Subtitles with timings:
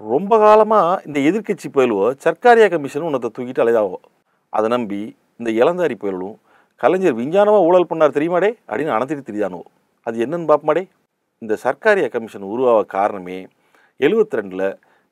[0.00, 3.98] ரொம்ப காலமாக இந்த எதிர்கட்சி புயல்வோ சர்க்காரியா கமிஷன் உன்னத்தை தூக்கிட்டு அலைதாவோ?
[4.56, 4.98] அதை நம்பி
[5.40, 6.34] இந்த இளந்தாரி புயலும்
[6.80, 9.64] கலைஞர் விஞ்ஞானமாக ஊழல் பண்ணார் தெரியுமாடே அப்படின்னு அணத்திட்டு தெரியானுவோ
[10.06, 10.82] அது என்னன்னு பார்ப்பமாடே
[11.42, 13.38] இந்த சர்க்காரியா கமிஷன் உருவாக காரணமே
[14.00, 14.66] எழுபத்தி ரெண்டில்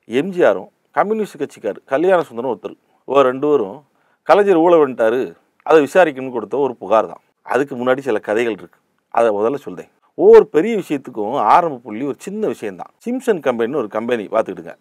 [0.09, 2.77] எம்ஜிஆரும் கம்யூனிஸ்ட் கட்சிக்கார் கல்யாண சுந்தரம் ஒருத்தர்.
[3.07, 3.79] ஓ ரெண்டு பேரும்
[4.27, 5.21] கலைஞர் ஊழல் பண்ணிட்டாரு
[5.65, 7.23] அதை விசாரிக்கணும்னு கொடுத்த ஒரு புகார் தான்.
[7.53, 8.81] அதுக்கு முன்னாடி சில கதைகள் இருக்குது
[9.17, 9.91] அதை முதல்ல சொல்றேன்.
[10.15, 14.73] ஒவ்வொரு பெரிய விஷயத்துக்கும் ஆரம்ப புள்ளி ஒரு சின்ன விஷயந்தான் சிம்சன் கம்பெனின்னு ஒரு கம்பெனி பார்த்துக்கிடுங்க.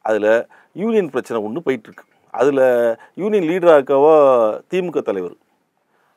[0.00, 2.04] அதில் யூனியன் பிரச்சனை ஒன்று போயிட்டுருக்கு.
[2.30, 2.64] அதில்
[3.14, 4.14] யூனியன் லீடராக இருக்கவோ
[4.70, 5.36] திமுக தலைவர்.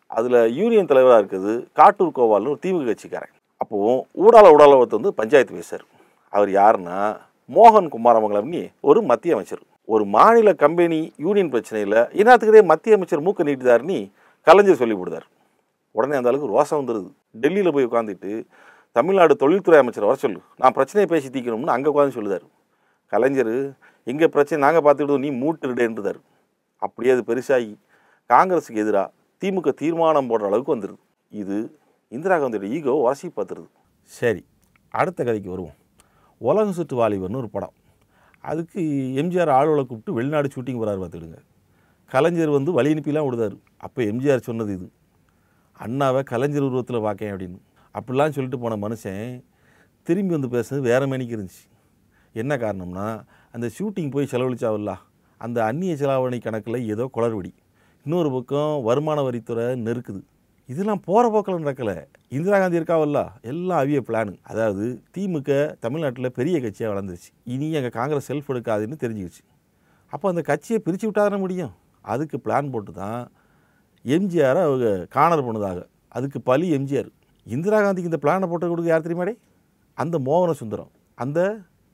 [0.07, 3.33] அதில் யூனியன் தலைவராக இருக்குது காட்டூர் கோவால்னு ஒரு திமுக கட்சிக்காரன்.
[3.57, 5.85] அப்போது ஊடால ஊடால ஒருத்தர் வந்து பஞ்சாயத்து பேசுறார்.
[6.30, 7.17] அவர் யாருன்னா
[7.55, 9.61] மோகன் குமாரமங்கலம்னி ஒரு மத்திய அமைச்சர்.
[9.85, 14.11] ஒரு மாநில கம்பெனி யூனியன் பிரச்சனையில் இனத்துக்கிட்டே மத்திய அமைச்சர் மூக்க நீட்டுதாருன்னு
[14.47, 15.27] கலைஞர் சொல்லி விடுதார்
[15.97, 17.09] உடனே அந்த அளவுக்கு ரோசம் வந்துடுது
[17.43, 18.31] டெல்லியில் போய் உட்காந்துட்டு
[18.97, 20.39] தமிழ்நாடு தொழில்துறை அமைச்சர் வர சொல்லு.
[20.61, 22.45] நான் பிரச்சனையை பேசி தீக்கணும்னு அங்கே உட்காந்து சொல்லுதார்.
[23.13, 23.55] கலைஞர்
[24.11, 26.19] எங்கள் பிரச்சனை நாங்கள் பார்த்துக்கிட்டோம் நீ மூட்டுடுடேன்றார்
[26.85, 27.72] அப்படியே அது பெருசாகி
[28.33, 31.02] காங்கிரஸுக்கு எதிராக திமுக தீர்மானம் போடுற அளவுக்கு வந்துடுது
[31.41, 31.57] இது
[32.16, 33.67] இந்திரா காந்தியோட ஈகோ உரசி பார்த்துருது.
[34.19, 34.41] சரி
[35.00, 35.75] அடுத்த கதைக்கு வருவோம்.
[36.47, 37.73] உலகம் சுற்று வாலிபர்னு ஒரு படம்.
[38.50, 38.81] அதுக்கு
[39.22, 41.39] எம்ஜிஆர் ஆளுகளை கூப்பிட்டு வெளிநாடு ஷூட்டிங் போகிறாரு பார்த்துக்கிடுங்க.
[42.11, 43.55] கலைஞர் வந்து வழி அனுப்பிலாம் விடுதார்.
[43.85, 44.88] அப்போ எம்ஜிஆர் சொன்னது இது.
[45.80, 47.59] அண்ணாவை கலைஞர் உருவத்தில் பார்க்கேன் அப்படின்னு.
[47.95, 49.44] அப்படிலாம் சொல்லிட்டு போன மனுஷன்
[50.03, 51.64] திரும்பி வந்து பேசுனது வேற மேனிக்கு இருந்துச்சு.
[52.34, 54.94] என்ன காரணம்னா அந்த ஷூட்டிங் போய் செலவழிச்சாவில்ல
[55.38, 57.52] அந்த அந்நிய செலாவணி கணக்கில் ஏதோ குளறுபடி.
[58.06, 60.22] இன்னொரு பக்கம் வருமான வரித்துறை நெருக்குது.
[60.66, 62.06] இதெல்லாம் போகிற போக்கில் நடக்கலை.
[62.30, 67.30] இந்திரா காந்தி இருக்காவல்ல எல்லாம் அவிய பிளானு அதாவது திமுக தமிழ்நாட்டில் பெரிய கட்சியாக வளர்ந்துருச்சு.
[67.44, 69.44] இனி எங்கள் காங்கிரஸ் செல்ஃப் எடுக்காதுன்னு தெரிஞ்சுக்கிச்சு.
[70.08, 71.73] அப்போ அந்த கட்சியை பிரித்து விட்டாதானே முடியும்?
[72.02, 73.31] அதுக்கு பிளான் போட்டு தான்
[74.06, 75.80] எம்ஜிஆரை அவங்க காணர் பண்ணதாக.
[76.17, 77.09] அதுக்கு பலி எம்ஜிஆர்.
[77.48, 79.34] இந்திரா காந்திக்கு இந்த பிளானை போட்டு கொடுக்க யார் தெரியுமாடே?
[79.98, 81.40] அந்த மோகன சுந்தரம் அந்த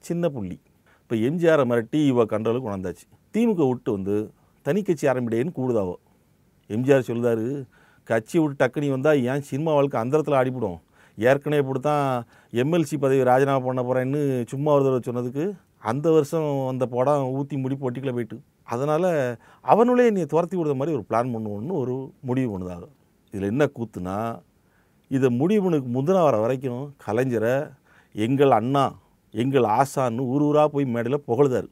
[0.03, 0.57] சின்ன புள்ளி.
[1.01, 4.15] இப்போ எம்ஜிஆரை மிரட்டி இவ கண்ட்ரோலுக்கு கொண்டாந்தாச்சு திமுக விட்டு வந்து
[4.65, 5.95] தனி கட்சி ஆரம்பிடேன்னு கூடுதாவோ?
[6.69, 7.45] எம்ஜிஆர் சொல்லுதாரு
[8.09, 10.79] கட்சி விட்டு டக்குனி வந்தால் ஏன் சினிமா வாழ்க்கை அந்தரத்தில் ஆடிவிடும்
[11.17, 12.05] ஏற்கனவே இப்படி தான்
[12.53, 14.21] எம்எல்சி பதவி ராஜினாமா பண்ண போகிறேன்னு
[14.51, 15.45] சும்மா ஒரு தடவை சொன்னதுக்கு
[15.91, 18.37] அந்த வருஷம் அந்த படம் ஊற்றி முடி போட்டிக்குள்ள போயிட்டு
[18.73, 19.09] அதனால்
[19.73, 21.95] அவனுள்ளே நீ துரத்தி விடுற மாதிரி ஒரு பிளான் பண்ணுவோன்னு ஒரு
[22.27, 22.85] முடிவு பண்ணுதாக
[23.33, 24.17] இதில் என்ன கூத்துனா
[25.15, 27.55] இதை முடிவுனுக்கு முந்தின வர வரைக்கும் கலைஞரை
[28.15, 28.85] எங்கள் அண்ணா
[29.33, 31.69] எங்கள் ஆசான்னு ஊர் ஊராக போய் மேடையில் புகழ்ந்தார்.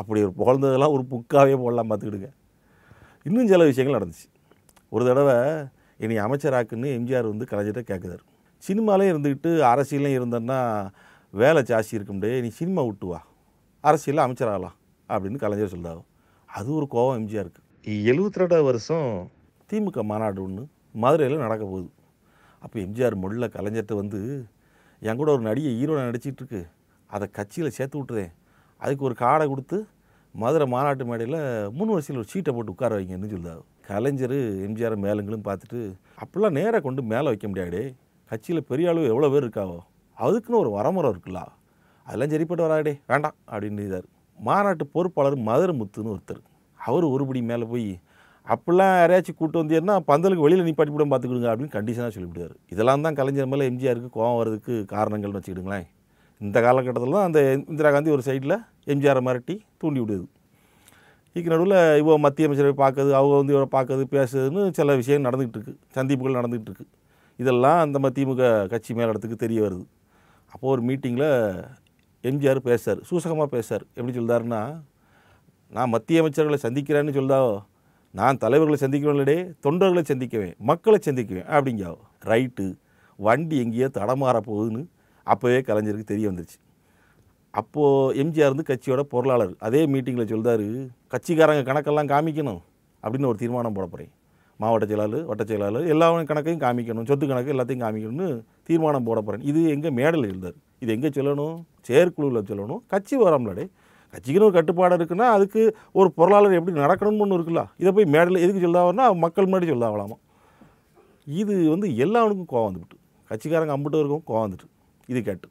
[0.00, 2.28] அப்படி ஒரு புகழ்ந்ததெல்லாம் ஒரு புக்காகவே போடலாம் பார்த்துக்கிடுங்க.
[3.26, 4.26] இன்னும் சில விஷயங்கள் நடந்துச்சு.
[4.94, 5.36] ஒரு தடவை
[6.04, 8.22] இனி அமைச்சராக்குன்னு எம்ஜிஆர் வந்து கலைஞர்கிட்ட கேட்குறாரு
[8.62, 10.60] சினிமாலே இருந்துக்கிட்டு அரசியலையும் இருந்தேன்னா
[11.34, 13.20] வேலை ஜாஸ்தி இருக்கும்டே நீ சினிமா விட்டு வா.
[13.84, 14.76] அரசியலில் அமைச்சராகலாம்
[15.08, 16.08] அப்படின்னு கலைஞர் சொல்லுதாகும்
[16.48, 17.60] அது ஒரு கோவம் எம்ஜிஆருக்கு
[18.10, 19.08] எழுபத்தி ரெண்டாவது வருஷம்
[19.70, 20.64] திமுக மாநாடு ஒன்று
[21.02, 21.88] மதுரையில் நடக்க போகுது.
[22.62, 24.20] அப்போ எம்ஜிஆர் முள்ள கலைஞர்கிட்ட வந்து
[25.02, 26.60] என் கூட ஒரு நடிகை ஹீரோனை நடிச்சிட்டு இருக்கு.
[27.10, 28.30] அதை கட்சியில் சேர்த்து விட்டுறேன்.
[28.82, 29.78] அதுக்கு ஒரு காடை கொடுத்து
[30.34, 31.40] மதுரை மாநாட்டு மேடையில்
[31.78, 35.80] மூணு வருஷத்தில் ஒரு சீட்டை போட்டு உட்கார வைங்கன்னு சொல்லுதாரு கலைஞர் எம்ஜிஆர் மேலுங்களும் பார்த்துட்டு
[36.20, 37.82] அப்படிலாம் நேராக கொண்டு மேலே வைக்க முடியாடே
[38.30, 39.78] கட்சியில் பெரிய அளவு எவ்வளோ பேர் இருக்காவோ
[40.16, 41.40] அதுக்குன்னு ஒரு வரமுறை இருக்குல்ல.
[42.06, 44.06] அதெல்லாம் சரிப்பட்டு வராடே வேண்டாம் அப்படின்னு இதார்.
[44.38, 46.42] மாநாட்டு பொறுப்பாளர் மதுரை முத்துன்னு ஒருத்தர்.
[46.78, 47.86] அவர் ஒருபடி மேலே போய்
[48.52, 52.54] அப்படிலாம் யாரையாச்சும் கூட்டு வந்தீங்கன்னா பந்தலுக்கு வெளியில் நிப்பாட்டி கூட பார்த்துக்கிடுங்க அப்படின்னு கண்டிஷனாக சொல்லிவிடுவார்.
[52.74, 55.86] இதெல்லாம் தான் கலைஞர் மேலே எம்ஜிஆருக்கு கோவம் வர்றதுக்கு காரணங்கள்னு வச்சுக்கிடுங்களேன்.
[56.40, 57.40] இந்த காலகட்டத்தில் தான் அந்த
[57.72, 58.56] இந்திரா காந்தி ஒரு சைடில்
[58.92, 60.24] எம்ஜிஆரை மிரட்டி தூண்டி விடுது.
[61.34, 65.74] இதுக்கு நடுவில் இவ்வளோ மத்திய அமைச்சரை பார்க்குறது அவங்க வந்து இவரை பார்க்குறது பேசுறதுன்னு சில விஷயம் நடந்துகிட்டு இருக்கு.
[65.98, 66.86] சந்திப்புகள் நடந்துகிட்டு இருக்கு.
[67.42, 69.84] இதெல்லாம் அந்த திமுக கட்சி மேலிடத்துக்கு தெரிய வருது.
[70.52, 71.30] அப்போது ஒரு மீட்டிங்கில்
[72.24, 74.62] எம்ஜிஆர் பேசார் சூசகமாக பேசார் எப்படி சொல்கிறாருன்னா
[75.76, 77.54] நான் மத்திய அமைச்சர்களை சந்திக்கிறேன்னு சொல்லுதாவோ
[78.14, 82.00] நான் தலைவர்களை சந்திக்கிறவங்களே தொண்டர்களை சந்திக்குவேன் மக்களை சந்திக்குவேன் அப்படிங்காவோ
[82.30, 82.66] ரைட்டு
[83.18, 84.82] வண்டி எங்கேயோ தடமாற போகுதுன்னு
[85.26, 86.58] அப்போவே கலைஞருக்கு தெரிய வந்துருச்சு.
[87.54, 89.54] அப்போது எம்ஜிஆர் வந்து கட்சியோட பொருளாளர்.
[89.66, 90.66] அதே மீட்டிங்கில் சொல்கிறாரு
[91.12, 92.60] கட்சிக்காரங்க கணக்கெல்லாம் காமிக்கணும்
[93.02, 94.12] அப்படின்னு ஒரு தீர்மானம் போட போகிறேன்
[94.60, 98.28] மாவட்ட செயலாளர் வட்ட செயலாளர் எல்லா கணக்கையும் காமிக்கணும் சொத்து கணக்கு எல்லாத்தையும் காமிக்கணும்னு
[98.68, 100.58] தீர்மானம் போட போகிறேன் இது எங்கே மேடல் எழுதார்.
[100.82, 101.56] இது எங்கே சொல்லணும்?
[101.88, 102.82] செயற்குழுவில் சொல்லணும்.
[102.86, 103.64] கட்சி வரம்லடே
[104.14, 105.60] கட்சிக்குன்னு ஒரு கட்டுப்பாடு இருக்குன்னா அதுக்கு
[105.92, 107.62] ஒரு பொருளாளர் எப்படி நடக்கணும்னு ஒன்று இருக்குல்ல.
[107.76, 110.16] இதை போய் மேடையில் எதுக்கு சொல்லாவன்னா மக்கள் முன்னாடி சொல்லாவலாமா.
[111.26, 112.96] இது வந்து எல்லாவனுக்கும் கோவம் வந்துவிட்டு
[113.30, 114.68] கட்சிக்காரங்க அம்பிட்டு இருக்கும் கோவம் வந்துட்டு.
[115.06, 115.48] இது கேட்டு.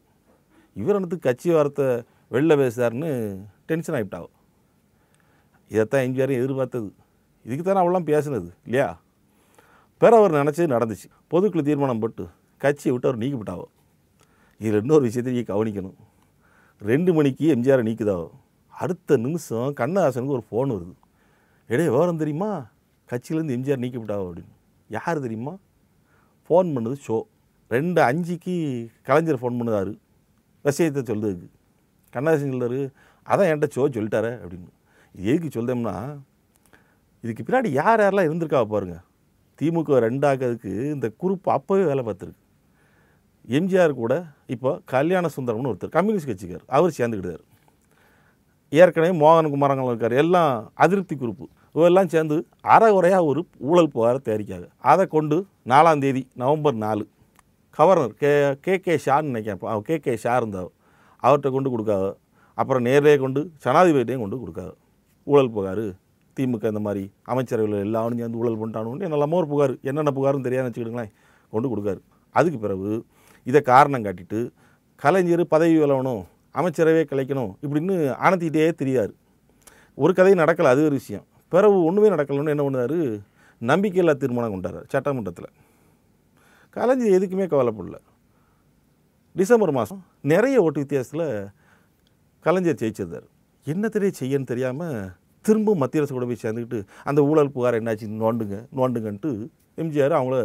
[0.73, 1.88] இவர் எனக்கு கட்சி வார்த்தை
[2.35, 3.09] வெளில பேசுகிறாருன்னு
[3.69, 4.29] டென்ஷன் ஆகிட்டாவோ
[5.71, 6.89] இதைத்தான் எம்ஜிஆரும் எதிர்பார்த்தது.
[7.45, 8.88] இதுக்கு தானே அவ்வளோ பேசுனது இல்லையா?
[10.01, 11.07] பிற அவர் நினச்சது நடந்துச்சு.
[11.31, 12.23] பொதுக்குழு தீர்மானம் போட்டு
[12.57, 13.65] கட்சியை விட்டு அவர் நீக்கிவிட்டாவோ.
[14.61, 15.97] இதில் இன்னொரு விஷயத்தை நீ கவனிக்கணும்.
[16.89, 18.28] ரெண்டு மணிக்கு எம்ஜிஆரை நீக்குதாவோ
[18.83, 20.94] அடுத்த நிமிஷம் கண்ணதாசனுக்கு ஒரு ஃபோன் வருது.
[21.69, 22.50] எடே விவரம் தெரியுமா?
[23.10, 24.56] கட்சியிலேருந்து எம்ஜிஆர் நீக்கிவிட்டாவோ அப்படின்னு.
[24.89, 25.54] யார் தெரியுமா?
[26.48, 27.18] ஃபோன் பண்ணது ஷோ.
[27.68, 28.56] ரெண்டு அஞ்சுக்கு
[29.04, 29.94] கலைஞர் ஃபோன் பண்ணுதாரு.
[30.62, 31.48] விஷயத்தை சொல்லுதுக்கு
[32.13, 32.80] கண்ணதாசன் சொல்றாரு
[33.31, 34.69] அதான் என்கிட்ட ஷோ சொல்லிட்டாரு அப்படின்னு.
[35.16, 35.95] இது எதுக்கு சொல்லுதோம்னா
[37.24, 38.98] இதுக்கு பின்னாடி யார் யாரெல்லாம் இருந்திருக்கா பாருங்க.
[39.62, 42.40] திமுக ரெண்டாக்கிறதுக்கு இந்த குரூப் அப்போவே வேலை பார்த்துருக்கு.
[43.57, 44.13] எம்ஜிஆர் கூட
[44.55, 47.41] இப்போ கல்யாண சுந்தரம்னு ஒருத்தர் கம்யூனிஸ்ட் கட்சிக்கார் அவர் சேர்ந்துக்கிட்டார்.
[48.79, 50.51] ஏற்கனவே மோகன் குமாரங்கள் இருக்கார் எல்லாம்
[50.83, 51.45] அதிருப்தி குரூப்பு
[51.75, 52.35] இவெல்லாம் சேர்ந்து
[52.75, 55.38] அறகுறையாக ஒரு ஊழல் புகாரை தயாரிக்காங்க அதை கொண்டு
[55.71, 57.03] நாலாம் தேதி நவம்பர் நாலு
[57.77, 58.31] கவர்னர் கே
[58.65, 60.69] கே கே ஷான்னு நினைக்கிறேன் கே கே ஷா இருந்தார்.
[61.23, 62.09] அவர்கிட்ட கொண்டு கொடுக்காது.
[62.57, 64.73] அப்புறம் நேர்லேயே கொண்டு ஜனாதிபதிட்டையும் கொண்டு கொடுக்காது.
[65.27, 65.85] ஊழல் புகார்
[66.37, 69.73] திமுக இந்த மாதிரி அமைச்சரவையில் எல்லாரும் சேர்ந்து ஊழல் பண்ணிட்டானு என்னெல்லாமோ ஒரு புகார்.
[69.89, 71.11] என்னென்ன புகார்னு தெரியாதுன்னு வச்சுக்கிடுங்களேன்
[71.53, 72.01] கொண்டு கொடுக்காரு.
[72.35, 72.89] அதுக்கு பிறகு
[73.49, 74.39] இதை காரணம் காட்டிட்டு
[75.01, 76.23] கலைஞர் பதவி விளவணும்
[76.59, 77.95] அமைச்சரவே கலைக்கணும் இப்படின்னு
[78.25, 79.13] ஆனத்திக்கிட்டே தெரியாது
[80.03, 81.25] ஒரு கதையும் நடக்கலை அது ஒரு விஷயம்.
[81.53, 82.99] பிறகு ஒன்றுமே நடக்கலைன்னு என்ன பண்ணாரு
[83.61, 85.49] நம்பிக்கையில்லா தீர்மானம் கொண்டார் சட்டமன்றத்தில்.
[86.75, 87.97] கலைஞர் எதுக்குமே கவலைப்படல.
[89.35, 90.01] டிசம்பர் மாதம்
[90.31, 91.27] நிறைய ஓட்டு வித்தியாசத்தில்
[92.45, 93.27] கலைஞர் ஜெயிச்சிருந்தார்.
[93.67, 95.11] என்ன தெரிய செய்யன்னு தெரியாமல்
[95.45, 96.79] திரும்ப மத்திய அரசு கூட போய் சேர்ந்துக்கிட்டு
[97.09, 99.31] அந்த ஊழல் புகார் என்னாச்சு நோண்டுங்க நோண்டுங்கன்ட்டு
[99.81, 100.39] எம்ஜிஆர் அவங்கள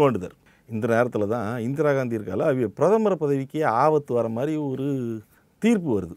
[0.00, 0.36] நோண்டுதார்.
[0.70, 4.88] இந்த நேரத்தில் தான் இந்திரா காந்தி இருக்கால அவ பிரதமர் பதவிக்கே ஆபத்து வர மாதிரி ஒரு
[5.62, 6.16] தீர்ப்பு வருது.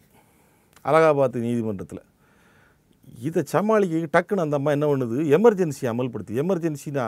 [0.84, 2.02] அலகாபாத் நீதிமன்றத்தில்.
[3.26, 5.16] இதை சமாளிக்க டக்குன்னு அந்த அம்மா என்ன பண்ணுது?
[5.36, 7.06] எமர்ஜென்சி அமல்படுத்து எமர்ஜென்சினா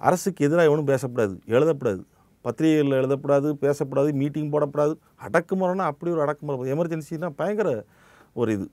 [0.00, 2.02] அரசுக்கு எதிராக எவனும் பேசக்கூடாது எழுதப்படாது.
[2.44, 4.94] பத்திரிகைகளில் எழுதக்கூடாது பேசக்கூடாது மீட்டிங் போடக்கூடாது
[5.26, 6.72] அடக்குமுறைனா அப்படி ஒரு அடக்குமுறை.
[6.72, 7.84] எமர்ஜென்சினா பயங்கர
[8.32, 8.66] ஒரு இது.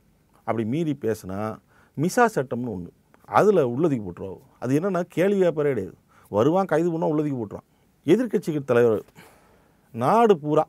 [0.48, 1.40] அப்படி மீறி பேசுனா
[1.98, 2.92] மிசா சட்டம்னு ஒன்று
[3.40, 5.98] அதில் உள்ளதுக்கு போட்டுருவோம் அது என்னென்னா கேள்வி வியாபாரம் கிடையாது.
[6.36, 7.68] வருவான் கைது பண்ணால் உள்ளதுக்கு போட்டுருவான்.
[8.12, 9.02] எதிர்க்கட்சிக்கு தலைவர்
[10.04, 10.64] நாடு பூரா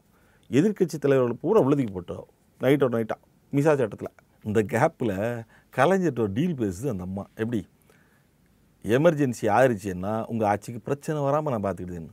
[0.59, 2.31] எதிர்க்கட்சி தலைவர்கள் பூரா உள்ளதுக்கு போட்டுருவோம்
[2.63, 3.21] நைட்டோட நைட்டாக
[3.53, 4.13] மிசா சட்டத்தில்.
[4.49, 5.15] இந்த கேப்பில்
[5.77, 7.25] கலைஞர்கிட்ட ஒரு டீல் பேசுது அந்த அம்மா.
[7.43, 7.61] எப்படி?
[8.97, 12.13] எமர்ஜென்சி ஆயிடுச்சுன்னா உங்கள் ஆட்சிக்கு பிரச்சனை வராமல் நான் பார்த்துக்கிட்டேன்னு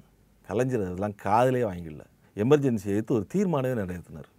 [0.50, 2.04] கலைஞர் அதெல்லாம் காதலே வாங்கிடல
[2.44, 4.30] எமர்ஜென்சி எடுத்து ஒரு தீர்மானமே நிறைவேற்றினார்.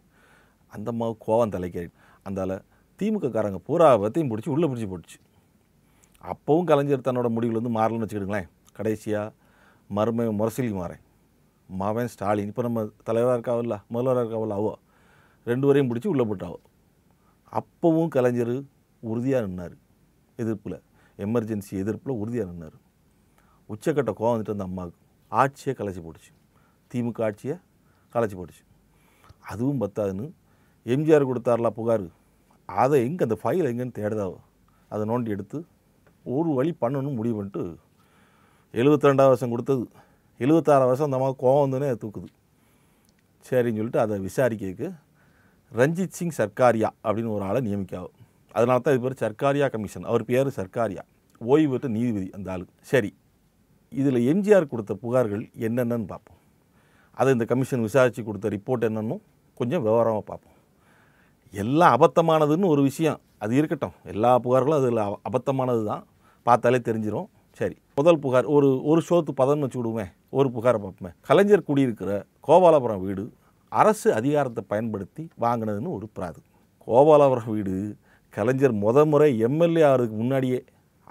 [0.74, 1.90] அந்த அம்மாவுக்கு கோவம் தலைக்கேறி
[2.28, 2.58] அந்தால
[3.00, 5.18] திமுக காரங்க பூரா பற்றியும் பிடிச்சி உள்ளே பிடிச்சி போட்டுச்சு.
[6.30, 8.48] அப்போவும் கலைஞர் தன்னோட முடிவில் வந்து மாறலன்னு வச்சுக்கிடுங்களேன்.
[8.76, 9.34] கடைசியாக
[9.96, 11.02] மருமை முரசிலி மாறேன்
[11.68, 14.72] மாவன் ஸ்டாலின் இப்போ நம்ம தலைவராக இருக்காவில்ல முதல்வராக இருக்காவில்ல அவோ.
[15.46, 16.58] ரெண்டு வரையும் பிடிச்சி உள்ளே போட்டாவோ.
[17.58, 18.54] அப்போவும் கலைஞர்
[19.02, 19.74] உறுதியாக நின்னார்
[20.42, 20.78] எதிர்ப்பில்.
[21.18, 22.76] எமர்ஜென்சி எதிர்ப்பில் உறுதியாக நின்னார்.
[23.70, 25.00] உச்சக்கட்ட கோவம் வந்துட்டு அந்த அம்மாவுக்கு
[25.32, 26.32] ஆட்சியை கலைச்சி போட்டுச்சு.
[26.90, 27.56] திமுக ஆட்சியை
[28.14, 28.64] கலைச்சி போட்டுச்சு.
[29.50, 30.26] அதுவும் பத்தாதுன்னு
[30.86, 32.06] எம்ஜிஆர் கொடுத்தார்ல புகார்.
[32.68, 34.38] அதை எங்கே அந்த ஃபைல் எங்கேன்னு தேடுதாவோ
[34.90, 35.58] அதை நோண்டி எடுத்து
[36.34, 37.62] ஒரு வழி பண்ணணும்னு முடிவு பண்ணிட்டு
[38.78, 39.84] எழுபத்தி ரெண்டாவது வருஷம் கொடுத்தது.
[40.44, 42.28] எழுபத்தாறாவது வருஷம் அந்த அம்மா கோவம் வந்தோடனே தூக்குது.
[43.48, 44.88] சரின்னு சொல்லிட்டு அதை விசாரிக்கிறதுக்கு
[45.80, 48.16] ரஞ்சித் சிங் சர்க்காரியா அப்படின்னு ஒரு ஆளை நியமிக்காவும்
[48.52, 50.06] அதனால தான் இது பேர் சர்க்காரியா கமிஷன்.
[50.10, 51.02] அவர் பேர் சர்க்காரியா.
[51.40, 52.64] ஓய்வு பெற்ற நீதிபதி அந்த ஆளு.
[52.92, 53.10] சரி
[54.00, 56.38] இதில் எம்ஜிஆர் கொடுத்த புகார்கள் என்னென்னு பார்ப்போம்.
[57.20, 59.16] அதை இந்த கமிஷன் விசாரித்து கொடுத்த ரிப்போர்ட் என்னன்னு
[59.60, 60.56] கொஞ்சம் விவரமாக பார்ப்போம்.
[61.62, 63.20] எல்லாம் அபத்தமானதுன்னு ஒரு விஷயம்.
[63.44, 63.94] அது இருக்கட்டும்.
[64.12, 66.04] எல்லா புகார்களும் அதில் அபத்தமானது தான்
[66.42, 67.28] பார்த்தாலே தெரிஞ்சிடும்
[67.60, 67.76] சரி.
[67.98, 70.04] முதல் புகார் ஒரு ஒரு ஷோத்து பதம்னு வச்சு விடுவோமே
[70.38, 71.10] ஒரு புகாரை பார்ப்போமே.
[71.28, 72.10] கலைஞர் குடியிருக்கிற
[72.46, 73.24] கோபாலபுரம் வீடு
[73.68, 76.40] அரசு அதிகாரத்தை பயன்படுத்தி வாங்கினதுன்னு ஒரு பிராது.
[76.86, 77.74] கோபாலபுரம் வீடு
[78.36, 80.58] கலைஞர் முத முறை எம்எல்ஏ ஆகிறதுக்கு முன்னாடியே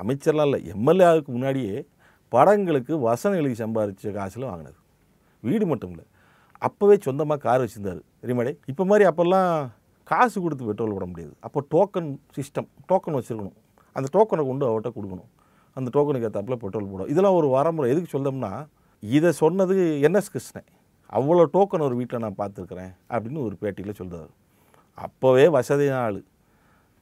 [0.01, 1.75] அமைச்சர்லாம் இல்லை எம்எல்ஏ ஆகிறதுக்கு முன்னாடியே
[2.33, 4.77] படங்களுக்கு வசனம் எழுதி சம்பாதிச்ச காசில் வாங்கினது.
[5.43, 6.05] வீடு மட்டும் இல்லை
[6.67, 7.99] அப்போவே சொந்தமாக கார் வச்சுருந்தார்.
[8.21, 8.53] தெரியுமாடே?
[8.71, 9.51] இப்போ மாதிரி அப்போல்லாம்
[10.11, 11.35] காசு கொடுத்து பெட்ரோல் போட முடியாது.
[11.47, 13.57] அப்போ டோக்கன் சிஸ்டம் டோக்கன் வச்சுருக்கணும்.
[13.95, 15.29] அந்த டோக்கனை கொண்டு அவர்கிட்ட கொடுக்கணும்.
[15.78, 17.11] அந்த டோக்கனுக்கு ஏற்றாப்புல பெட்ரோல் போடும்.
[17.14, 17.88] இதெல்லாம் ஒரு வரமுறை.
[17.94, 18.52] எதுக்கு சொல்லணும்னா
[19.04, 19.76] இதை சொன்னது
[20.07, 20.69] என்எஸ் கிருஷ்ணன்.
[21.18, 24.31] அவ்வளோ டோக்கன் ஒரு வீட்டில் நான் பார்த்துருக்குறேன் அப்படின்னு ஒரு பேட்டியில் சொல்கிறார்
[25.06, 26.19] அப்போவே வசதியான ஆள்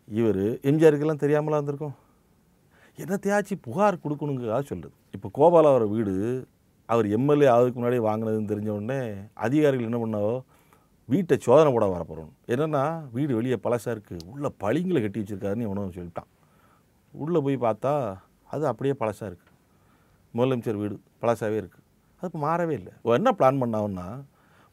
[0.07, 1.95] இவர் எம்ஜிஆருக்கெல்லாம் தெரியாமலாம் இருந்திருக்கும்?
[3.03, 6.13] என்னத்தையாச்சு புகார் கொடுக்கணுங்கிறதா சொல்லுது இப்போ கோபாலாவர வீடு
[6.89, 8.99] அவர் எம்எல்ஏ அதுக்கு முன்னாடி வாங்கினதுன்னு தெரிஞ்ச உடனே
[9.45, 10.35] அதிகாரிகள் என்ன பண்ணாவோ
[11.09, 12.83] வீட்டை சோதனை போட வரப்போகிறோம் என்னென்னா
[13.15, 16.29] வீடு வெளியே பழசாக இருக்குது உள்ளே பளிங்களை கட்டி வச்சுருக்காருன்னு எவனோ சொல்லிட்டான்.
[17.13, 17.93] உள்ளே போய் பார்த்தா
[18.53, 19.53] அது அப்படியே பழசாக இருக்குது
[20.33, 21.85] முதலமைச்சர் வீடு பழசாகவே இருக்குது
[22.19, 22.93] அது இப்போ மாறவே இல்லை.
[23.19, 24.07] என்ன பிளான் பண்ணாங்கன்னா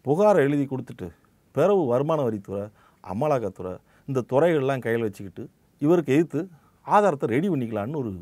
[0.07, 1.09] புகாரை எழுதி கொடுத்துட்டு
[1.55, 2.63] பிறகு வருமான வரித்துறை
[3.05, 3.75] அமலாக்கத்துறை
[4.09, 5.43] இந்த துறைகள்லாம் கையில் வச்சுக்கிட்டு
[5.81, 6.41] இவருக்கு எதிர்த்து
[6.87, 8.13] ஆதாரத்தை ரெடி பண்ணிக்கலான்னு ஒரு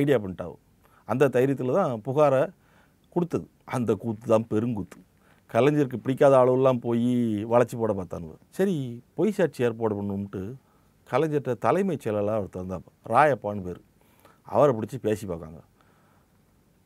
[0.00, 0.60] ஐடியா பண்ணிட்டாவும்
[1.08, 2.42] அந்த தைரியத்தில் தான் புகாரை
[3.14, 3.46] கொடுத்தது.
[3.76, 4.98] அந்த கூத்து தான் பெருங்கூத்து.
[5.54, 7.08] கலைஞருக்கு பிடிக்காத அளவுலாம் போய்
[7.52, 8.76] வளைச்சி போட பார்த்தானுவ சரி
[9.18, 10.42] பொய் சாட்சி ஏற்பாடு பண்ணும்ட்டு
[11.08, 13.80] கலைஞர்கிட்ட தலைமைச் செயலாளர் ஒருத்தர் தான் ராயப்பான்னு பேர்.
[14.48, 15.60] அவரை பிடிச்சி பேசி பார்க்காங்க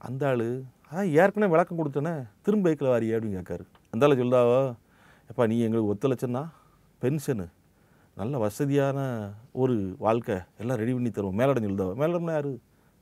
[0.07, 0.47] அந்த ஆள்
[0.89, 2.13] அதான் ஏற்கனவே விளக்கம் கொடுத்தேனே
[2.47, 3.65] திரும்ப பைக்கில் வாரியே அப்படின்னு கேட்காரு.
[3.93, 4.59] அந்த ஆள் சொல்லுதாவோ
[5.31, 6.43] எப்பா நீ எங்களுக்கு ஒத்துழைச்சன்னா
[7.03, 7.47] பென்ஷனு.
[8.17, 8.99] நல்ல வசதியான
[9.63, 11.39] ஒரு வாழ்க்கை எல்லாம் ரெடி பண்ணி தருவோம்.
[11.41, 12.53] மேலடம் சொல்லுதாவோ மேலடம்னா யார்?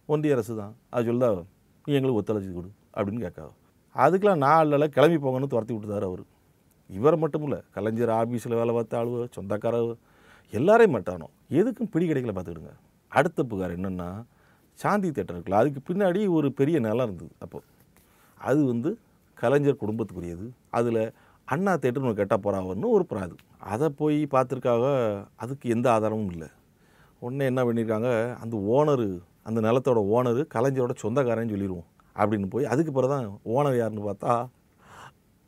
[0.09, 0.73] ஒன்றிய அரசு தான்.
[0.95, 1.43] அது சொல்லுதாவோ
[1.85, 3.53] நீ எங்களுக்கு ஒத்துழைச்சி கொடு அப்படின்னு கேட்காவோ.
[3.97, 6.25] அதுக்கெலாம் நாளில் கிளம்பி போங்கன்னு துரத்தி விட்டுதாரு அவர்.
[6.91, 9.93] இவரை மட்டும் இல்லை கலைஞர் ஆஃபீஸில் வேலை பார்த்த ஆளுவ சொந்தக்காரவ
[10.53, 11.29] எல்லாரையும் மட்டானோ?
[11.61, 12.73] எதுக்கும் பிடி கிடைக்கல பார்த்துக்கிடுங்க.
[13.13, 14.09] அடுத்த புகார் என்னென்னா
[14.79, 17.59] சாந்தி தேட்டர் இருக்குல்ல அதுக்கு பின்னாடி ஒரு பெரிய நிலம் இருந்தது அப்போ.
[18.41, 18.91] அது வந்து
[19.39, 20.47] கலைஞர் குடும்பத்துக்குரியது.
[20.71, 21.03] அதில்
[21.49, 23.35] அண்ணா தேட்டர்னு ஒரு கெட்ட போகிறாவன்னு ஒரு பிராது
[23.73, 23.89] அதை.
[24.01, 24.85] போய் பார்த்துருக்காக
[25.37, 26.49] அதுக்கு எந்த ஆதாரமும் இல்லை.
[27.21, 28.11] உடனே என்ன பண்ணியிருக்காங்க
[28.43, 29.09] அந்த ஓனரு
[29.49, 34.33] அந்த நிலத்தோட ஓனரு கலைஞரோட சொந்தக்காரன்னு சொல்லிடுவோம் அப்படின்னு போய் அதுக்கு பிறகு தான் ஓனர் யாருன்னு பார்த்தா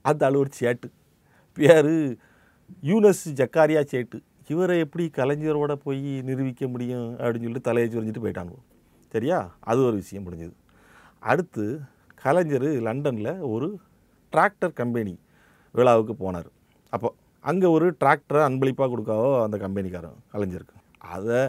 [0.04, 0.88] அந்த ஆள் ஒரு சேட்டு.
[1.58, 1.92] பேர்
[2.82, 4.18] யூனஸ் ஜக்காரியா சேட்டு.
[4.48, 8.54] இவரை எப்படி கலைஞரோட போய் நிரூபிக்க முடியும் அப்படின்னு சொல்லிட்டு தலையை சுரிஞ்சிட்டு போயிட்டாங்க
[9.12, 9.38] சரியா?
[9.60, 10.54] அது ஒரு விஷயம் முடிஞ்சது.
[11.32, 11.64] அடுத்து
[12.22, 13.68] கலைஞர் லண்டனில் ஒரு
[14.32, 15.14] டிராக்டர் கம்பெனி
[15.74, 16.50] விழாவுக்கு போனார்.
[16.92, 17.08] அப்போ
[17.40, 20.76] அங்கே ஒரு டிராக்டரை அன்பளிப்பாக கொடுக்காவோ அந்த கம்பெனிக்காரன் கலைஞருக்கு.
[21.14, 21.40] அதை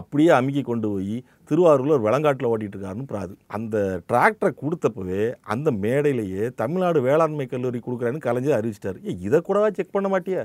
[0.00, 1.16] அப்படியே அமுக்கி கொண்டு போய்
[1.48, 3.32] திருவாரூரில் ஒரு விளங்காட்டில் ஓட்டிகிட்டு இருக்காருன்னு பிராது.
[3.56, 3.76] அந்த
[4.10, 5.22] டிராக்டரை கொடுத்தப்பவே
[5.54, 9.00] அந்த மேடையிலேயே தமிழ்நாடு வேளாண்மை கல்லூரி கொடுக்குறேன்னு கலைஞர் அறிவிச்சிட்டார்.
[9.08, 10.44] ஏ இதை கூடவா செக் பண்ண மாட்டியா?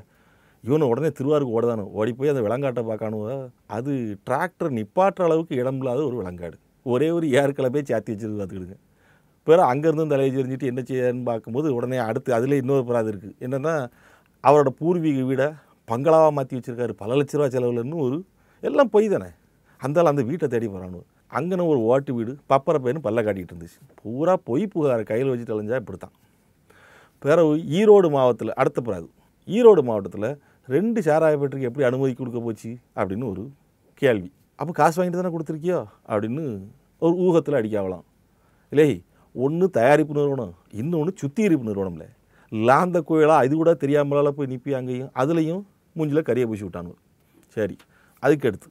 [0.64, 1.84] இவனை உடனே திருவாரூருக்கு ஓடதானு?
[2.00, 3.36] ஓடி போய் அந்த விலங்காட்டை பார்க்கணுவ
[3.76, 3.92] அது
[4.28, 6.58] டிராக்டர் நிப்பாட்டுற அளவுக்கு இடம் இல்லாத ஒரு விலங்காடு.
[6.86, 8.78] ஒரே ஒரு ஏற்களை போய் சேர்த்து வச்சிருக்கு பார்த்துக்கிடுங்க.
[9.48, 13.76] பிறகு அங்கேருந்து தலையை தெரிஞ்சுட்டு என்ன செய்யன்னு பார்க்கும்போது உடனே அடுத்து அதில் இன்னொரு பிராது இருக்குது என்னென்னா
[14.44, 15.48] அவரோட பூர்வீக வீடை
[15.88, 16.94] பங்களாவாக மாற்றி வச்சுருக்காரு.
[17.02, 18.18] பல லட்ச ரூபா செலவுலன்னு ஒரு
[18.64, 19.30] எல்லாம் பொய் தானே.
[19.82, 21.00] அந்தாலும் அந்த வீட்டை தேடி போகிறானு
[21.32, 23.80] அங்கன ஒரு ஓட்டு வீடு பப்பரை பையனு பல்ல காட்டிகிட்டு இருந்துச்சு.
[24.02, 26.16] பூரா பொய் புகாரை கையில் வச்சுட்டு அலைஞ்சா இப்படி தான்
[27.24, 29.08] பிறகு ஈரோடு மாவட்டத்தில் அடுத்த பிறகு
[29.48, 30.30] ஈரோடு மாவட்டத்தில்
[30.68, 32.72] ரெண்டு சாராய ஃபேக்டரிக்கு எப்படி அனுமதி கொடுக்க போச்சு?
[33.00, 33.44] அப்படின்னு ஒரு
[34.02, 34.30] கேள்வி.
[34.60, 35.80] அப்போ காசு வாங்கிட்டு தானே கொடுத்துருக்கியோ?
[36.10, 36.44] அப்படின்னு
[37.02, 38.06] ஒரு ஊகத்தில் அடிக்காவலாம்.
[38.72, 38.90] இல்லை
[39.36, 42.06] ஒன்று தயாரிப்பு நிறுவனம் இன்னொன்று சுத்திகரிப்பு நிறுவனம்ல.
[42.52, 45.64] லாந்த கோயிலாக இது கூட தெரியாமலால போய் நிற்பி அங்கேயும் அதுலேயும்
[45.96, 46.94] மூஞ்சில் கறியை பூசி விட்டாங்க
[47.56, 47.76] சரி
[48.24, 48.70] அதுக்கடுத்து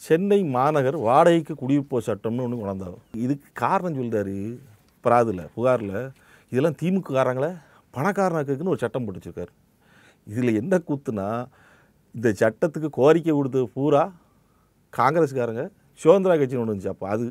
[0.00, 4.36] சென்னை மாநகர் வாடகைக்கு குடியிருப்போ சட்டம்னு ஒன்று கொண்டாந்தாங்க இதுக்கு காரணம் சொல்கிறாரு
[5.04, 5.96] பிராதில் புகாரில்
[6.52, 7.50] இதெல்லாம் திமுக காரங்களை
[7.94, 9.52] பணக்காரனாக்குன்னு ஒரு சட்டம் போட்டு வச்சுருக்காரு.
[10.30, 11.28] இதில் என்ன கூத்துனா
[12.16, 14.02] இந்த சட்டத்துக்கு கோரிக்கை கொடுத்தது பூரா
[14.98, 15.62] காங்கிரஸ்காரங்க
[16.02, 16.92] சுதந்திரா கட்சின்னு ஒன்று இருந்துச்சு.
[16.94, 17.26] அப்போ அது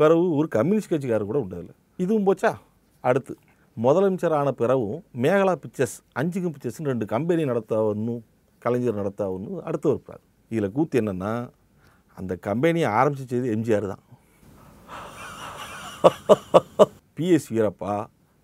[0.00, 1.76] பிறகு ஒரு கம்யூனிஸ்ட் கட்சிக்காரர் கூட உண்டு அதில்.
[1.96, 2.52] இதுவும் போச்சா?
[3.00, 3.34] அடுத்து
[3.76, 8.22] முதலமைச்சர் ஆன பிறகும் மேகலா பிக்சர்ஸ் அஞ்சுக்கும் பிக்சர்ஸ்னு ரெண்டு கம்பெனி நடத்தாவணும்
[8.64, 11.32] கலைஞர் நடத்தாவணும் அடுத்து ஒரு பிராது இதில் கூத்து என்னென்னா
[12.18, 14.04] அந்த கம்பெனியை ஆரம்பிச்சது எம்ஜிஆர் தான்.
[17.16, 17.94] பிஎஸ் வீரப்பா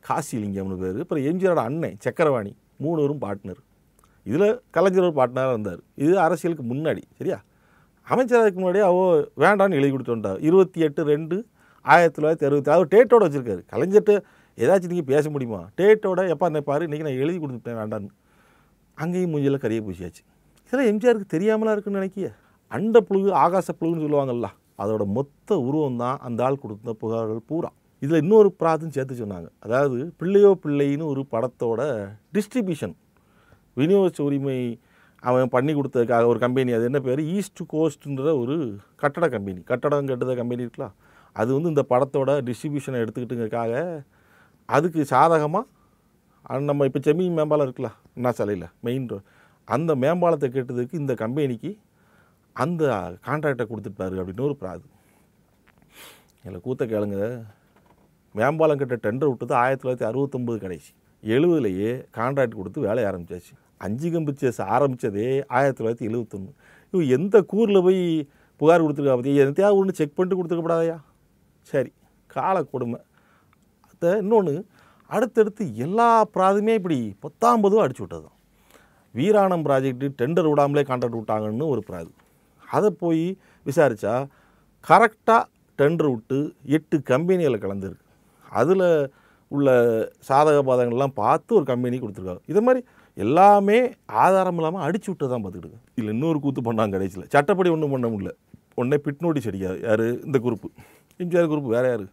[0.05, 1.01] காசிலிங்கம்னு பேர்.
[1.05, 2.53] அப்புறம் எம்ஜிஆரோட அண்ணன் சக்கரவாணி
[2.85, 3.63] மூணு பேரும் பார்ட்னர்
[4.29, 5.81] இதில் கலைஞர் ஒரு பாட்டினராக இருந்தார்.
[6.05, 7.39] இது அரசியலுக்கு முன்னாடி சரியா?
[8.13, 8.99] அமைச்சராதுக்கு முன்னாடி அவ
[9.45, 10.41] வேண்டான்னு எழுதி கொடுத்துட்டார்.
[10.49, 11.37] இருபத்தி எட்டு ரெண்டு
[11.85, 13.63] ஆயிரத்தி தொள்ளாயிரத்தி அறுபத்தி அவர் டேட்டோட வச்சுருக்காரு.
[13.73, 14.15] கலைஞர்கிட்ட
[14.59, 15.61] ஏதாச்சும் நீங்கள் பேச முடியுமா?
[15.81, 18.11] டேட்டோட எப்போ என்ன பாரு இன்றைக்கி நான் எழுதி கொடுத்துட்டேன் வேண்டான்னு.
[18.99, 20.23] அங்கேயும் மூஞ்சியில் கரிய பூசியாச்சு.
[20.67, 22.29] இதெல்லாம் எம்ஜிஆருக்கு தெரியாமலாம் இருக்குன்னு நினைக்கிய?
[22.77, 24.49] அண்ட புழுகு ஆகாச புழுகுன்னு சொல்லுவாங்கல்ல
[24.83, 27.71] அதோட மொத்த உருவம் தான் அந்த ஆள் கொடுத்த புகார்கள் பூரா.
[28.03, 29.49] இதில் இன்னொரு பிராதும் சேர்த்து சொன்னாங்க.
[29.65, 31.83] அதாவது பிள்ளையோ பிள்ளைன்னு ஒரு படத்தோட
[32.37, 32.95] டிஸ்ட்ரிபியூஷன்
[33.79, 34.59] விநியோக உரிமை
[35.29, 37.21] அவன் பண்ணி கொடுத்ததுக்காக ஒரு கம்பெனி அது என்ன பேர்?
[37.37, 38.57] ஈஸ்ட் கோஸ்ட்ன்ற ஒரு
[39.03, 40.95] கட்டட கம்பெனி கட்டடம் கட்டுத கம்பெனி இருக்கலாம்
[41.37, 43.73] அது வந்து இந்த படத்தோட டிஸ்ட்ரிபியூஷனை எடுத்துக்கிட்டுங்கிறக்காக
[44.77, 45.65] அதுக்கு சாதகமாக
[46.69, 49.27] நம்ம இப்போ செம்மீன் மேம்பாலம் இருக்கலாம் அண்ணா சாலையில் மெயின் ரோட்
[49.69, 51.71] அந்த மேம்பாலத்தை கெட்டதுக்கு இந்த கம்பெனிக்கு
[52.57, 52.83] அந்த
[53.29, 54.85] கான்ட்ராக்டை கொடுத்துட்டாரு அப்படின்னு ஒரு பிராது
[56.47, 57.19] இல்லை கூத்த கேளுங்க.
[58.39, 60.91] மேம்பாலம் கிட்ட டெண்டர் விட்டது ஆயிரத்தி தொள்ளாயிரத்தி அறுபத்தொம்பது கடைசி.
[61.23, 63.55] எழுபதுலேயே கான்ட்ராக்ட் கொடுத்து வேலையை ஆரம்பிச்சாச்சு.
[63.85, 66.53] அஞ்சு கம்பு சேஸ் ஆரம்பித்ததே ஆயிரத்தி தொள்ளாயிரத்தி எழுபத்தொன்று
[66.93, 68.03] இவன் எந்த கூரில் போய்
[68.61, 70.97] புகார் கொடுத்துருக்கா பற்றி எந்தையாவது ஒன்று செக் பண்ணிட்டு கொடுத்துருக்கப்படாதயா?
[71.71, 71.91] சரி
[72.35, 73.01] கால கொடுமை.
[73.91, 74.55] அதை இன்னொன்று
[75.11, 78.35] அடுத்தடுத்து எல்லா பிராதுமே இப்படி பத்தாம்பதும் அடிச்சு விட்டதும்
[79.15, 82.11] வீராணம் ப்ராஜெக்ட்டு டெண்டர் விடாமலே கான்ட்ராக்ட் விட்டாங்கன்னு ஒரு பிராது.
[82.77, 83.27] அதை போய்
[83.69, 84.15] விசாரித்தா
[84.89, 85.43] கரெக்டாக
[85.79, 86.39] டெண்டர் விட்டு
[86.77, 88.05] எட்டு கம்பெனிகளை கலந்துருக்கு.
[88.61, 88.89] அதில்
[89.49, 89.71] உள்ள
[90.29, 92.45] சாதக பாதகங்கள்லாம் பார்த்து ஒரு கம்பெனி கொடுத்துருக்காங்க.
[92.53, 92.81] இதை மாதிரி
[93.25, 93.79] எல்லாமே
[94.23, 97.29] ஆதாரம் இல்லாமல் அடிச்சு விட்டு தான் பார்த்துக்கிட்டு இதில் இன்னொரு கூத்து பண்ணாங்க கடைசியில்.
[97.35, 98.33] சட்டப்படி ஒன்றும் பண்ண முடியல.
[98.79, 100.05] உடனே பிட் நோட்டீஸ் அடிக்காது யார்?
[100.27, 100.69] இந்த குரூப்பு
[101.21, 102.05] எம்ஜிஆர் குரூப் வேறு யார்?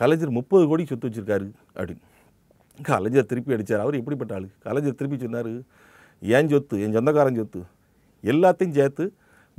[0.00, 1.46] கலைஞர் முப்பது கோடி சொத்து வச்சுருக்காரு
[1.78, 2.04] அப்படின்னு.
[2.78, 4.48] கலைஞர் திருப்பி அடித்தார் அவர் எப்படிப்பட்ட ஆள்?
[4.66, 5.50] கலைஞர் திருப்பி சொன்னார்
[6.22, 7.62] என் சொத்து என் சொந்தக்காரன் சொத்து
[8.32, 9.04] எல்லாத்தையும் சேர்த்து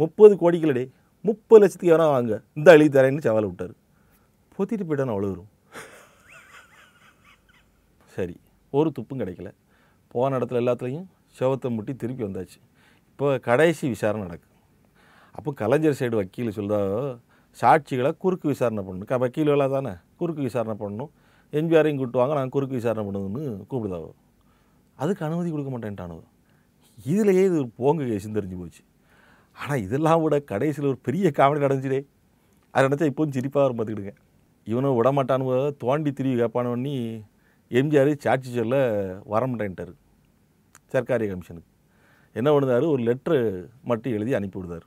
[0.02, 0.86] முப்பது கோடிகளடே
[1.28, 3.74] முப்பது லட்சத்துக்கு எவனா வாங்க இந்த அழி தரேன்னு சவாலை விட்டார்.
[4.56, 5.52] பொத்திட்டு போயிட்டான்னு அவ்வளோ வரும்
[8.16, 8.36] சரி
[8.74, 9.50] ஒரு துப்பும் கிடைக்கல.
[10.14, 11.06] போன இடத்துல எல்லாத்துலேயும்
[11.38, 12.60] சிவத்தை முட்டி திருப்பி வந்தாச்சு.
[13.12, 14.52] இப்போ கடைசி விசாரணை நடக்கும்
[15.38, 16.80] அப்போ கலைஞர் சைடு வக்கீல் சொல்லுதா
[17.62, 19.10] சாட்சிகளை குறுக்கு விசாரணை பண்ணணும்.
[19.12, 19.94] க வக்கீல் தானே?
[20.20, 21.12] குறுக்கு விசாரணை பண்ணணும்.
[21.60, 24.12] எம்ஜிஆரையும் கூட்டுவாங்க நாங்கள் குறுக்கு விசாரணை பண்ணுவேன்னு கூப்பிடுதாவோ
[25.02, 26.18] அதுக்கு அனுமதி கொடுக்க மாட்டேன்ட்டானோ
[27.12, 28.82] இதுலேயே இது ஒரு போங்க கேசுன்னு தெரிஞ்சு போச்சு.
[29.58, 32.00] ஆனால் இதெல்லாம் விட கடைசியில் ஒரு பெரிய காமெடி நடந்துச்சுடே.
[32.74, 34.14] அதை நினச்சா இப்போவும் சிரிப்பாக வரும் பார்த்துக்கிடுங்க
[34.68, 35.52] இவனும் விட மாட்டானுவ
[35.84, 36.96] தோண்டி திரும்பி கேட்பானவனி
[37.80, 38.76] எம்ஜிஆர் சாட்சி சொல்ல
[39.34, 39.94] வரமாட்டேன்ட்டார்.
[40.94, 41.70] சர்க்காரிய கமிஷனுக்கு.
[42.36, 42.88] என்ன பண்ணுதாரு?
[42.88, 43.38] ஒரு லெட்ரு
[43.84, 44.86] மட்டும் எழுதி அனுப்பி விடுதார்.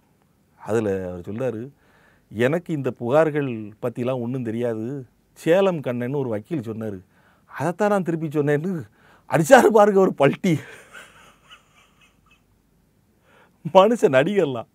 [0.60, 1.60] அதில் அவர் சொல்கிறார்
[2.30, 3.50] எனக்கு இந்த புகார்கள்
[3.82, 4.86] பற்றிலாம் ஒன்றும் தெரியாது.
[5.38, 6.98] சேலம் கண்ணன்னு ஒரு வக்கீல் சொன்னார்.
[7.50, 8.70] அதைத்தான் நான் திருப்பி சொன்னேன்னு
[9.30, 10.54] அடிச்சாரு பாருங்க ஒரு பல்ட்டி.
[13.74, 14.68] மனுஷன் நடிகர்லாம்.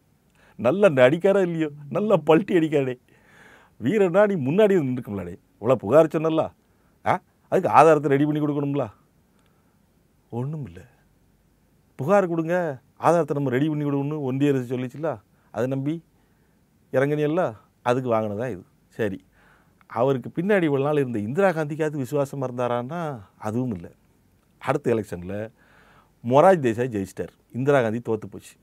[0.60, 1.70] நல்ல நடிக்காரா இல்லையோ?
[1.90, 2.96] நல்ல பல்ட்டி அடிக்காடே
[3.82, 6.44] வீரனா நீ முன்னாடி நின்றுக்கலாடே இவ்வளோ புகார் சொன்னல
[7.06, 7.14] ஆ?
[7.52, 8.86] அதுக்கு ஆதாரத்தை ரெடி பண்ணி கொடுக்கணும்ல?
[10.32, 10.84] ஒன்றும் இல்லை
[12.02, 12.56] புகார் கொடுங்க.
[13.06, 15.10] ஆதாரத்தை நம்ம ரெடி பண்ணி கொடுக்கணும்னு ஒன்றிய அரசு சொல்லிச்சுல
[15.56, 15.94] அதை நம்பி
[16.96, 17.42] இறங்கினியல்ல
[17.90, 18.64] அதுக்கு வாங்கினதான் இது.
[18.98, 19.20] சரி.
[19.90, 23.00] அவருக்கு பின்னாடி இவ்வளோ நாள் இருந்த இந்திரா காந்திக்காவது விசுவாசமாக இருந்தாரான்னா
[23.48, 23.92] அதுவும் இல்லை.
[24.62, 25.38] அடுத்த எலெக்ஷனில்
[26.32, 27.34] மொராஜ் தேசாய் ஜெயிச்சிட்டார்.
[27.58, 28.54] இந்திரா காந்தி தோற்று போச்சு.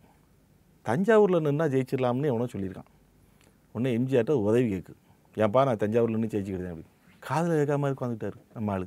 [0.88, 2.90] தஞ்சாவூரில் நின்னா ஜெயிச்சிடலாம்னு எவனோ சொல்லியிருக்கான்.
[3.75, 4.95] உடனே எம்ஜிஆர்ட்ட உதவி கேட்கு.
[5.42, 6.88] ஏன்ப்பா நான் தஞ்சாவூரில் நின்று ஜெயிச்சுக்கிட்டேன் அப்படி
[7.26, 8.87] காதில் கேட்காம உட்காந்துக்கிட்டார் நம்ம ஆளு.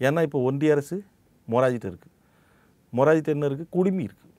[0.00, 0.98] ஏன்னா இப்போ ஒன்றிய அரசு
[1.54, 2.14] மொராஜிட்ட இருக்குது
[2.92, 4.32] மொராஜிட்ட என்ன இருக்குது குடுமி இருக்குது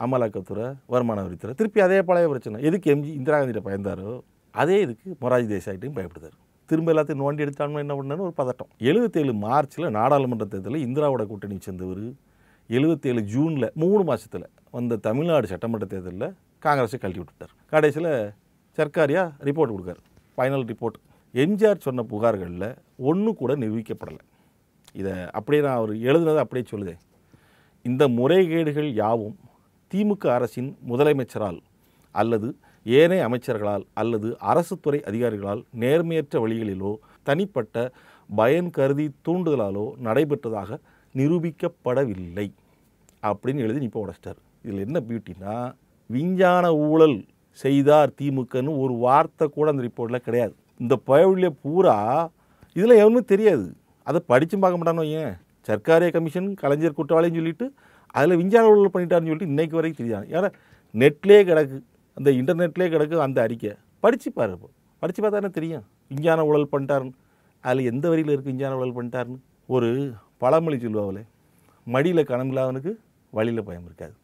[0.00, 2.56] அமலாக்கத்துறை வருமான வரித்துறை திருப்பி அதே பழைய பிரச்சனை.
[2.68, 4.12] எதுக்கு எம்ஜி இந்திரா காந்திகிட்ட பயந்தாரோ
[4.62, 6.36] அதே இதுக்கு மொராஜி தேசாயிட்டையும் பயப்படுத்தார்.
[6.70, 8.70] திரும்ப எல்லாத்தையும் நோண்டி எடுத்தாலும் என்ன பண்ணான்னு ஒரு பதட்டம்.
[8.90, 12.04] எழுபத்தேழு மார்ச்சில் நாடாளுமன்ற தேர்தலில் இந்திராவோட கூட்டணி சேர்ந்தவர்
[12.76, 16.28] எழுபத்தேழு ஜூனில் மூணு மாதத்தில் வந்த தமிழ்நாடு சட்டமன்ற தேர்தலில்
[16.66, 17.54] காங்கிரஸை கழட்டி விட்டுட்டார்.
[17.72, 18.12] கடைசியில்
[18.78, 20.00] சர்க்காரியாக ரிப்போர்ட் கொடுக்காரு.
[20.36, 20.98] ஃபைனல் ரிப்போர்ட்
[21.44, 22.68] எம்ஜிஆர் சொன்ன புகார்களில்
[23.10, 24.22] ஒன்று கூட நிரூபிக்கப்படலை.
[25.00, 27.00] இதை அப்படியே நான் அவர் எழுதுனதை அப்படியே சொல்லுதேன்.
[27.84, 29.36] இந்த முறைகேடுகள் யாவும்
[29.90, 31.58] திமுக அரசின் முதலமைச்சரால்
[32.14, 32.48] அல்லது
[32.86, 36.92] ஏனைய அமைச்சர்களால் அல்லது அரசு துறை அதிகாரிகளால் நேர்மையற்ற வழிகளிலோ
[37.28, 37.84] தனிப்பட்ட
[38.30, 40.78] பயன் கருதி தூண்டுதலாலோ நடைபெற்றதாக
[41.14, 42.46] நிரூபிக்கப்படவில்லை
[43.22, 44.40] அப்படின்னு எழுதி இப்போ உடச்சிட்டார்.
[44.64, 45.54] இதில் என்ன பியூட்டின்னா
[46.10, 47.18] விஞ்ஞான ஊழல்
[47.58, 50.54] செய்தார் திமுகன்னு ஒரு வார்த்தை கூட அந்த ரிப்போர்ட்டில் கிடையாது.
[50.82, 51.96] இந்த பயவழியை பூரா
[52.76, 53.66] இதில் எவனுமே தெரியாது.
[54.06, 55.34] அதை படிச்சும் பார்க்க மாட்டானோ ஏன்
[55.68, 57.66] சர்க்காரிய கமிஷன் கலைஞர் குற்றவாளின்னு சொல்லிட்டு
[58.06, 60.26] அதில் விஞ்ஞான ஊழல் பண்ணிட்டாருன்னு சொல்லிட்டு இன்றைக்கு வரைக்கும் தெரியாது.
[60.36, 60.48] ஏன்னா
[61.02, 61.76] நெட்லேயே கிடக்கு.
[62.18, 63.72] அந்த இன்டர்நெட்லேயே கிடக்கு அந்த அறிக்கை.
[64.00, 64.56] படித்து பாரு
[65.02, 65.84] படித்து பார்த்தா தெரியும்?
[66.08, 67.14] விஞ்ஞான ஊழல் பண்ணிட்டாருன்னு.
[67.64, 69.38] அதில் எந்த வரியில் இருக்குது விஞ்ஞான ஊழல் பண்ணிட்டாருன்னு?
[69.74, 69.88] ஒரு
[70.42, 71.22] பழமொழி சொல்லுவாங்களே
[71.86, 72.92] மடியில் கணமில்லாதவனுக்கு
[73.36, 74.14] வழியில் பயம் இருக்காது.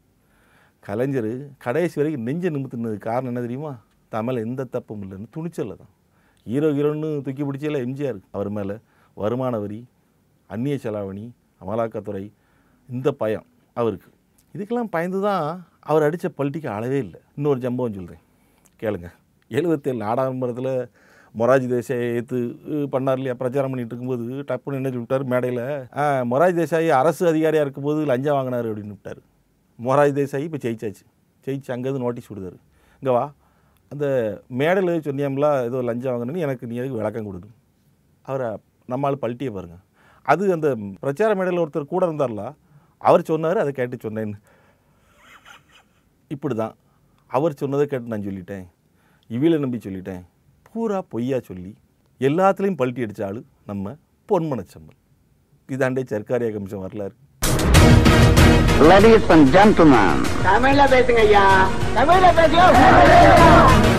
[0.87, 1.31] கலைஞர்
[1.65, 3.73] கடைசி வரைக்கும் நெஞ்சை நிமித்துனது காரணம் என்ன தெரியுமா?
[4.09, 5.27] தமிழ் எந்த தப்பும் இல்லைன்னு.
[5.37, 5.93] துணிச்சலில் தான்.
[6.51, 8.21] ஹீரோ ஹீரோன்னு தூக்கி பிடிச்சல எம்ஜிஆர்.
[8.31, 8.77] அவர் மேலே
[9.15, 9.81] வருமான வரி
[10.55, 11.25] அந்நிய செலாவணி
[11.63, 12.25] அமலாக்கத்துறை
[12.89, 13.47] இந்த பயம்
[13.81, 14.11] அவருக்கு.
[14.55, 15.45] இதுக்கெல்லாம் பயந்து தான்
[15.91, 17.21] அவர் அடித்த பல்ட்டிக்கு அளவே இல்லை.
[17.39, 18.23] இன்னொரு சம்பவம் சொல்கிறேன்
[18.83, 19.09] கேளுங்க.
[19.51, 20.73] எழுபத்தேழு நாடாளுமன்றத்தில்
[21.39, 22.39] மொராஜி தேசாயை ஏற்று
[22.93, 23.35] பண்ணார் இல்லையா?
[23.41, 25.65] பிரச்சாரம் பண்ணிட்டு இருக்கும்போது டப்புன்னு என்ன சொல்லிட்டார் மேடையில்?
[26.31, 29.21] மொராஜி தேசாய் அரசு அதிகாரியாக இருக்கும்போது லஞ்சம் வாங்கினார் அப்படின்னு விட்டார்
[29.87, 31.05] மொராஜி தேசாய் இப்போ ஜெயிச்சாச்சு.
[31.47, 32.59] ஜெயிச்சு அங்கேருந்து நோட்டீஸ் விடுதாரு
[33.01, 33.25] இங்கே வா.
[33.93, 34.07] அந்த
[34.61, 37.59] மேடையில் சொன்னியாம்ல ஏதோ லஞ்சம் வாங்கினேன்னு எனக்கு நீ எதுக்கு விளக்கம் கொடுக்கணும்?
[38.29, 38.49] அவரை
[38.93, 39.85] நம்மளால் பல்ட்டியை பாருங்கள்
[40.33, 40.69] அது அந்த
[41.05, 42.45] பிரச்சார மேடையில் ஒருத்தர் கூட இருந்தார்ல
[42.99, 44.39] அவர் சொன்னார் அதை கேட்டு சொன்னேன்னு
[46.35, 46.75] இப்படி தான்
[47.31, 48.67] அவர் சொன்னதை கேட்டு நான் சொல்லிட்டேன்.
[49.31, 50.23] இவில நம்பி சொல்லிட்டேன்.
[50.69, 51.73] பூரா பொய்யா சொல்லி
[52.21, 53.95] எல்லாத்துலேயும் பல்ட்டி அடிச்ச ஆளு நம்ம
[54.29, 54.99] பொன்மனச்சம்பல்.
[55.69, 57.17] இதாண்டே சர்க்காரியா கமிஷன் வரலாறு.
[58.91, 61.47] Ladies and gentlemen, தமிழ்ல பேசுங்க ஐயா.
[61.97, 63.98] தமிழ்ல பேசுங்க.